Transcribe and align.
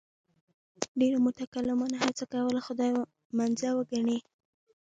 ډېرو 0.99 1.17
متکلمانو 1.27 2.01
هڅه 2.03 2.23
کوله 2.33 2.61
خدای 2.67 2.91
منزه 3.37 3.69
وګڼي. 3.77 4.17